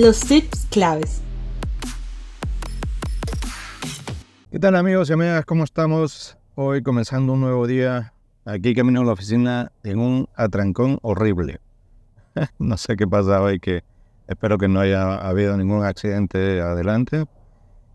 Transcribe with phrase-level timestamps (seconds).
[0.00, 1.22] Los tips claves.
[4.48, 5.44] ¿Qué tal amigos y amigas?
[5.44, 6.38] ¿Cómo estamos?
[6.54, 8.12] Hoy comenzando un nuevo día.
[8.44, 11.58] Aquí camino a la oficina en un atrancón horrible.
[12.60, 13.82] no sé qué pasa hoy, que
[14.28, 17.24] espero que no haya habido ningún accidente adelante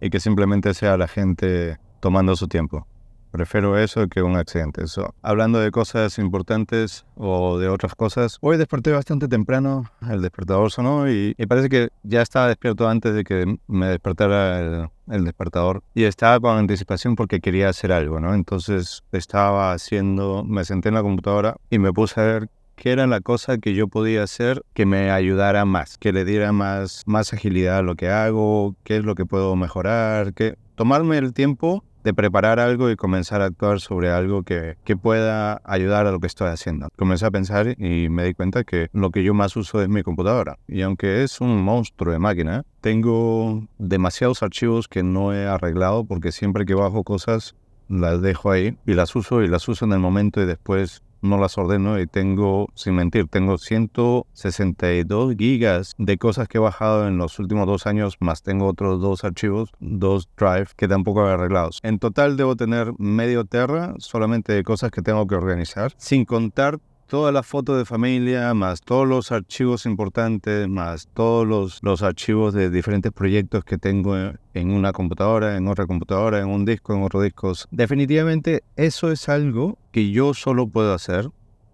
[0.00, 2.88] y que simplemente sea la gente tomando su tiempo.
[3.34, 4.84] Prefiero eso que un accidente.
[4.84, 5.12] Eso.
[5.20, 11.10] Hablando de cosas importantes o de otras cosas, hoy desperté bastante temprano, el despertador sonó
[11.10, 16.38] y, parece que ya estaba despierto antes de que me despertara el, despertador y estaba
[16.38, 18.34] con anticipación porque quería hacer algo, ¿no?
[18.34, 23.08] Entonces estaba haciendo, me senté en la computadora y me puse a ver qué era
[23.08, 27.32] la cosa que yo podía hacer que me ayudara más, que le diera más, más
[27.32, 31.82] agilidad a lo que hago, qué es lo que puedo mejorar, que tomarme el tiempo
[32.04, 36.20] de preparar algo y comenzar a actuar sobre algo que, que, pueda ayudar a lo
[36.20, 36.88] que estoy haciendo.
[36.96, 40.02] Comencé a pensar y me di cuenta que lo que yo más uso es mi
[40.02, 40.58] computadora.
[40.68, 46.30] Y aunque es un monstruo de máquina, tengo demasiados archivos que no he arreglado porque
[46.30, 47.54] siempre que bajo cosas
[47.88, 51.38] las dejo ahí y las uso y las uso en el momento y después no
[51.38, 57.18] las ordeno y tengo, sin mentir, tengo 162 gigas de cosas que he bajado en
[57.18, 61.70] los últimos dos años, más tengo otros dos archivos, dos drive que tampoco he arreglado.
[61.82, 66.78] En total debo tener medio terra solamente de cosas que tengo que organizar, sin contar
[67.06, 72.54] todas las fotos de familia, más todos los archivos importantes, más todos los, los archivos
[72.54, 77.02] de diferentes proyectos que tengo en una computadora, en otra computadora, en un disco, en
[77.02, 77.52] otro disco.
[77.70, 81.30] Definitivamente eso es algo que yo solo puedo hacer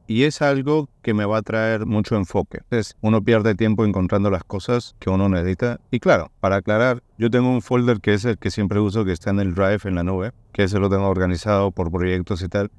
[0.06, 2.58] y es algo que me va a traer mucho enfoque.
[2.64, 5.78] Entonces, uno pierde tiempo encontrando las cosas que uno necesita.
[5.92, 9.12] Y claro, para aclarar, yo tengo un folder que es el que siempre uso, que
[9.12, 12.48] está en el Drive, en la nube, que ese lo tengo organizado por proyectos y
[12.48, 12.72] tal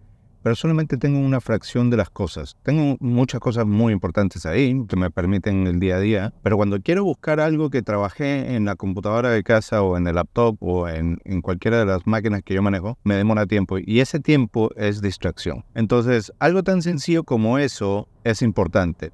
[0.44, 2.58] pero solamente tengo una fracción de las cosas.
[2.64, 6.82] Tengo muchas cosas muy importantes ahí que me permiten el día a día, pero cuando
[6.82, 10.88] quiero buscar algo que trabajé en la computadora de casa o en el laptop o
[10.88, 14.70] en, en cualquiera de las máquinas que yo manejo, me demora tiempo y ese tiempo
[14.76, 15.64] es distracción.
[15.76, 19.12] Entonces, algo tan sencillo como eso es importante.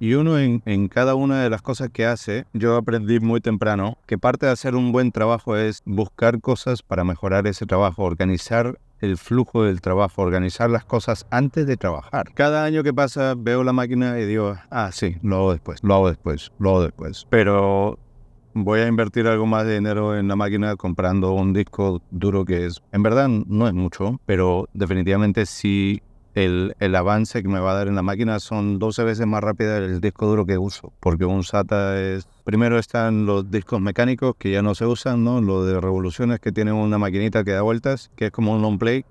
[0.00, 3.96] Y uno en, en, cada una de las cosas que hace, yo aprendí muy temprano
[4.06, 8.78] que parte de hacer un buen trabajo es buscar cosas para mejorar ese trabajo, organizar
[9.04, 12.32] el flujo del trabajo, organizar las cosas antes de trabajar.
[12.34, 15.94] Cada año que pasa veo la máquina y digo, ah, sí, lo hago después, lo
[15.94, 17.26] hago después, lo hago después.
[17.30, 17.98] Pero
[18.54, 22.66] voy a invertir algo más de dinero en la máquina comprando un disco duro que
[22.66, 26.02] es, en verdad no es mucho, pero definitivamente sí
[26.34, 29.42] el, el, avance que me va a dar en la máquina son 12 veces más
[29.42, 32.28] rápida el disco duro que uso, porque un SATA es...
[32.44, 35.40] Primero están los discos mecánicos que ya no se usan, ¿no?
[35.40, 38.78] Lo de revoluciones que tienen una maquinita que da vueltas, que es como un long
[38.78, 39.04] play,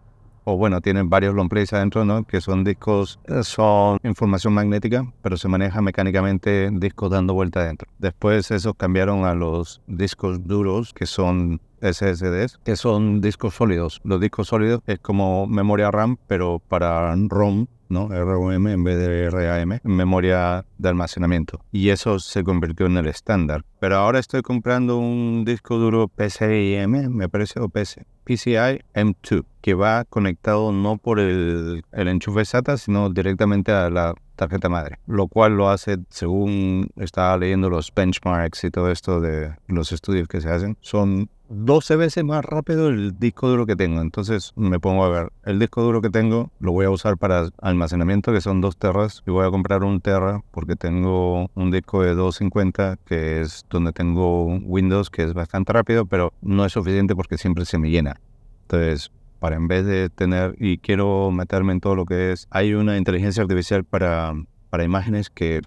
[0.46, 2.24] o bueno, tienen varios long plays adentro, ¿no?
[2.24, 7.90] Que son discos, eh, son información magnética, pero se maneja mecánicamente discos dando vuelta adentro.
[7.98, 14.02] Después esos cambiaron a los discos duros, que son SSDs, que son discos sólidos.
[14.04, 18.08] Los discos sólidos es como memoria RAM, pero para ROM, ¿no?
[18.08, 21.60] ROM en vez de RAM, memoria de almacenamiento.
[21.72, 23.64] Y eso se convirtió en el estándar.
[23.80, 29.74] Pero ahora estoy comprando un disco duro PCIe, me parece, o PC, PCI M2, que
[29.74, 35.28] va conectado no por el, el enchufe SATA, sino directamente a la tarjeta madre, lo
[35.28, 40.42] cual lo hace, según estaba leyendo los benchmarks y todo esto de los estudios que
[40.42, 44.02] se hacen, son 12 veces más rápido el disco duro que tengo.
[44.02, 47.50] Entonces me pongo a ver, el disco duro que tengo lo voy a usar para
[47.62, 52.02] almacenamiento, que son 2 terras, y voy a comprar un terra porque tengo un disco
[52.02, 57.16] de 250, que es donde tengo Windows, que es bastante rápido, pero no es suficiente
[57.16, 58.20] porque siempre se me llena.
[58.64, 59.12] Entonces,
[59.44, 62.96] para en vez de tener, y quiero meterme en todo lo que es, hay una
[62.98, 64.32] inteligencia artificial para,
[64.70, 65.60] para imágenes que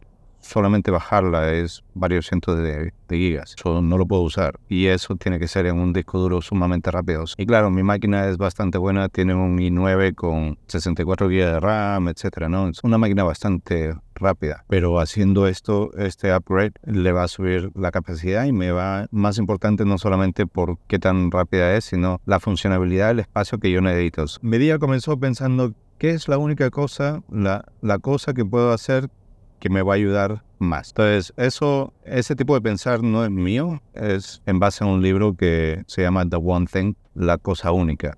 [0.47, 3.55] solamente bajarla es varios cientos de, gigas.
[3.59, 4.59] Eso no lo puedo usar.
[4.69, 7.25] Y eso tiene que ser en un disco duro sumamente rápido.
[7.37, 9.09] Y claro, mi máquina es bastante buena.
[9.09, 12.69] Tiene un i9 con 64 GB de RAM, etcétera, ¿no?
[12.69, 14.65] Es una máquina bastante rápida.
[14.69, 19.39] Pero haciendo esto, este upgrade le va a subir la capacidad y me va, más
[19.39, 23.81] importante no solamente por qué tan rápida es, sino la funcionalidad del espacio que yo
[23.81, 24.25] necesito.
[24.43, 29.09] Mi día comenzó pensando ¿Qué es la única cosa, la, la cosa que puedo hacer
[29.59, 30.91] que me va a ayudar más.
[30.91, 35.37] Entonces, eso, ese tipo de pensar no es mío, es en base a un libro
[35.37, 38.17] que se llama The One Thing, La Cosa Única,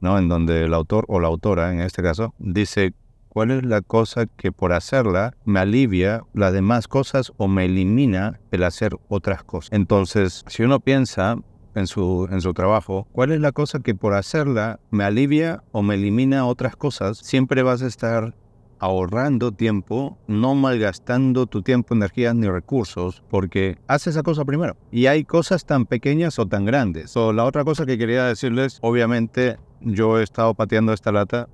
[0.00, 0.18] ¿no?
[0.18, 2.94] En donde el autor o la autora, en este caso, dice
[3.28, 8.40] cuál es la cosa que por hacerla me alivia las demás cosas o me elimina
[8.50, 9.72] el hacer otras cosas.
[9.72, 11.36] Entonces, si uno piensa
[11.74, 15.82] en su, en su trabajo, cuál es la cosa que por hacerla me alivia o
[15.82, 18.34] me elimina otras cosas, siempre vas a estar
[18.80, 24.76] ahorrando tiempo, no malgastando tu tiempo, energías ni recursos, porque haces esa cosa primero.
[24.90, 27.10] Y hay cosas tan pequeñas o tan grandes.
[27.10, 31.48] So, la otra cosa que quería decirles, obviamente, yo he estado pateando esta lata,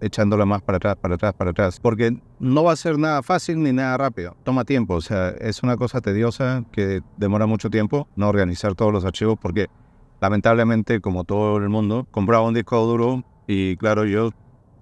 [0.00, 3.62] echándola más para atrás, para atrás, para atrás, porque no va a ser nada fácil
[3.62, 4.36] ni nada rápido.
[4.44, 8.92] Toma tiempo, o sea, es una cosa tediosa que demora mucho tiempo no organizar todos
[8.92, 9.68] los archivos, porque
[10.20, 14.30] lamentablemente, como todo el mundo, compraba un disco duro y claro, yo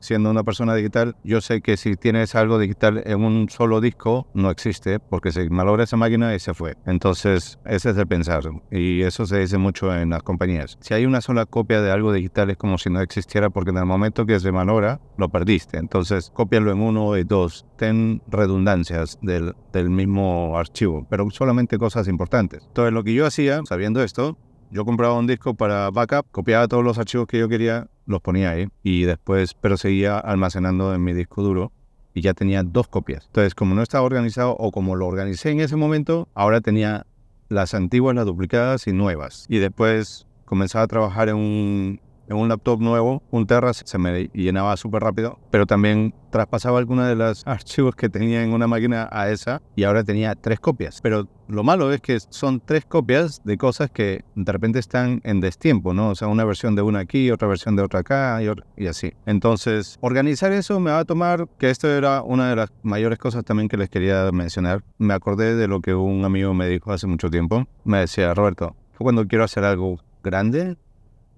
[0.04, 4.28] siendo una persona digital, yo sé que si tienes algo digital en un solo disco,
[4.34, 6.76] no existe, porque se malogra esa máquina y se fue.
[6.84, 8.44] Entonces, ese es el pensar.
[8.70, 10.76] Y eso se dice mucho en las compañías.
[10.80, 13.78] Si hay una sola copia de algo digital, es como si no existiera, porque en
[13.78, 15.78] el momento que se malogra, lo perdiste.
[15.78, 17.64] Entonces, cópialo en uno y dos.
[17.76, 22.62] Ten redundancias del, del mismo archivo, pero solamente cosas importantes.
[22.66, 24.36] Entonces, lo que yo hacía, sabiendo esto,
[24.70, 28.50] yo compraba un disco para backup, copiaba todos los archivos que yo quería, los ponía
[28.50, 31.72] ahí y después, pero seguía almacenando en mi disco duro
[32.12, 33.26] y ya tenía dos copias.
[33.26, 37.06] Entonces, como no estaba organizado o como lo organicé en ese momento, ahora tenía
[37.48, 39.46] las antiguas, las duplicadas y nuevas.
[39.48, 44.30] Y después comenzaba a trabajar en un, en un laptop nuevo, un Terra se me
[44.32, 49.08] llenaba súper rápido, pero también traspasaba algunos de los archivos que tenía en una máquina
[49.12, 51.00] a esa y ahora tenía tres copias.
[51.02, 55.40] Pero lo malo es que son tres copias de cosas que de repente están en
[55.40, 56.10] destiempo, ¿no?
[56.10, 58.40] O sea, una versión de una aquí, otra versión de otra acá
[58.76, 59.12] y así.
[59.26, 63.44] Entonces, organizar eso me va a tomar, que esto era una de las mayores cosas
[63.44, 64.82] también que les quería mencionar.
[64.98, 67.66] Me acordé de lo que un amigo me dijo hace mucho tiempo.
[67.84, 70.76] Me decía, Roberto, cuando quiero hacer algo grande,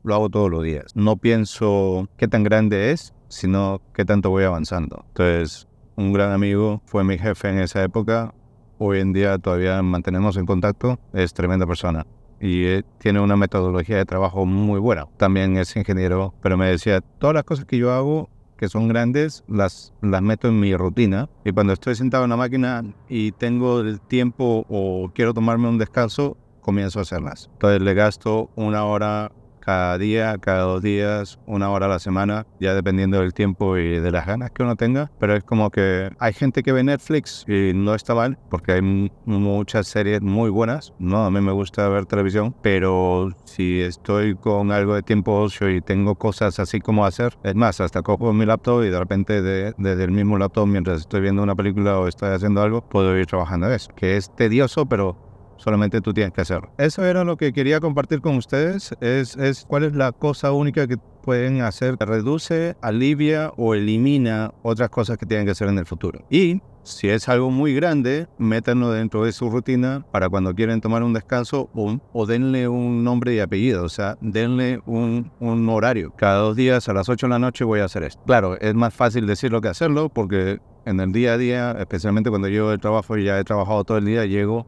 [0.07, 0.93] lo hago todos los días.
[0.95, 5.05] No pienso qué tan grande es, sino qué tanto voy avanzando.
[5.09, 8.33] Entonces, un gran amigo fue mi jefe en esa época.
[8.79, 10.99] Hoy en día todavía mantenemos en contacto.
[11.13, 12.07] Es tremenda persona
[12.41, 15.07] y eh, tiene una metodología de trabajo muy buena.
[15.17, 19.45] También es ingeniero, pero me decía, todas las cosas que yo hago que son grandes,
[19.49, 21.29] las, las meto en mi rutina.
[21.45, 25.79] Y cuando estoy sentado en la máquina y tengo el tiempo o quiero tomarme un
[25.79, 27.51] descanso, comienzo a hacerlas.
[27.53, 29.31] Entonces le gasto una hora
[29.67, 33.99] cada día, cada dos días, una hora a la semana, ya dependiendo del tiempo y
[33.99, 35.11] de las ganas que uno tenga.
[35.19, 39.11] Pero es como que hay gente que ve Netflix y no está mal, porque hay
[39.25, 40.95] muchas series muy buenas.
[41.01, 45.69] No, a mí me gusta ver televisión, pero si estoy con algo de tiempo ocio
[45.69, 49.43] y tengo cosas así como hacer, es más, hasta cojo mi laptop y de repente
[49.43, 53.27] desde el mismo laptop, mientras estoy viendo una película o estoy haciendo algo, puedo ir
[53.27, 55.26] trabajando eso, que es tedioso, pero
[55.57, 56.71] solamente tú tienes que hacerlo.
[56.79, 60.87] Eso era lo que quería compartir con ustedes, es, es cuál es la cosa única
[60.87, 65.79] que pueden hacer que reduce, alivia o elimina otras cosas que tienen que hacer en
[65.79, 66.25] el futuro.
[66.31, 71.03] Y si es algo muy grande, métanlo dentro de su rutina para cuando quieren tomar
[71.03, 76.13] un descanso o, denle un nombre y apellido, o sea, denle un, un, horario.
[76.17, 78.23] Cada dos días a las 8 de la noche voy a hacer esto.
[78.25, 82.49] Claro, es más fácil decirlo que hacerlo porque en el día a día, especialmente cuando
[82.49, 84.65] llego del trabajo y ya he trabajado todo el día, llego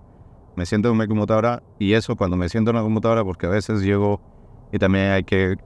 [0.59, 3.51] me siento en mi computadora y eso cuando me siento en la computadora, porque a
[3.51, 4.21] veces llego
[4.73, 5.57] y también hay que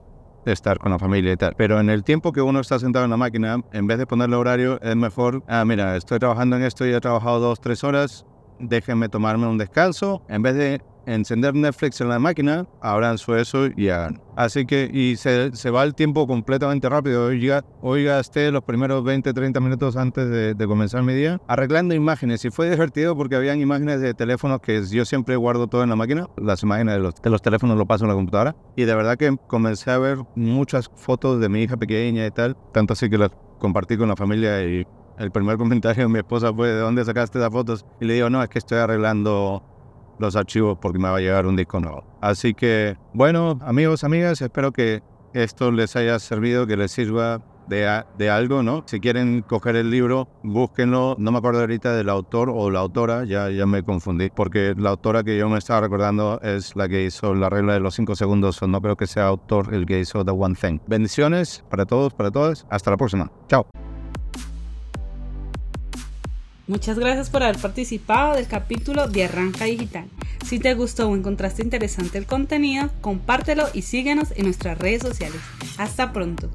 [0.45, 1.55] estar con la familia y tal.
[1.57, 4.35] Pero en el tiempo que uno está sentado en la máquina, en vez de ponerle
[4.35, 8.23] horario, es mejor, ah, mira, estoy trabajando en esto y he trabajado dos, tres horas,
[8.59, 10.21] déjenme tomarme un descanso.
[10.29, 14.21] En vez de encender Netflix en la máquina, abran su eso y hagan.
[14.35, 17.31] Así que, y se, se, va el tiempo completamente rápido.
[17.33, 21.93] Ya, hoy gasté los primeros 20, 30 minutos antes de, de, comenzar mi día arreglando
[21.93, 22.43] imágenes.
[22.45, 25.95] Y fue divertido porque habían imágenes de teléfonos que yo siempre guardo todo en la
[25.95, 26.27] máquina.
[26.37, 28.55] Las imágenes de los, de los teléfonos lo paso en la computadora.
[28.75, 32.57] Y de verdad que comencé a ver muchas fotos de mi hija pequeña y tal.
[32.71, 34.85] Tanto así que las compartí con la familia y
[35.19, 37.85] el primer comentario de mi esposa fue, ¿de dónde sacaste esas fotos?
[38.01, 39.63] Y le digo, no, es que estoy arreglando
[40.19, 42.03] los archivos porque me va a llegar un disco nuevo.
[42.21, 45.01] Así que, bueno, amigos, amigas, espero que
[45.33, 48.83] esto les haya servido, que les sirva de, de, algo, ¿no?
[48.85, 51.15] Si quieren coger el libro, búsquenlo.
[51.17, 54.91] No me acuerdo ahorita del autor o la autora, ya, ya me confundí, porque la
[54.91, 58.15] autora que yo me estaba recordando es la que hizo la regla de los 5
[58.15, 60.79] segundos, no creo que sea autor el que hizo The One Thing.
[60.87, 62.65] Bendiciones para todos, para todas.
[62.69, 63.31] Hasta la próxima.
[63.47, 63.92] Chao.
[66.65, 70.05] Muchas gracias por haber participado del capítulo de Arranca Digital.
[70.45, 75.41] Si te gustó o encontraste interesante el contenido, compártelo y síguenos en nuestras redes sociales.
[75.77, 76.49] Hasta pronto.